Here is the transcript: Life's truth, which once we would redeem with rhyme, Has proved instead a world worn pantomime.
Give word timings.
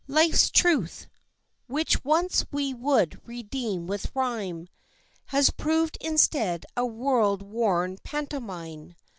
Life's 0.07 0.49
truth, 0.49 1.05
which 1.67 2.03
once 2.03 2.43
we 2.51 2.73
would 2.73 3.21
redeem 3.27 3.85
with 3.85 4.09
rhyme, 4.15 4.67
Has 5.25 5.51
proved 5.51 5.95
instead 6.01 6.65
a 6.75 6.87
world 6.87 7.43
worn 7.43 7.99
pantomime. 8.03 8.95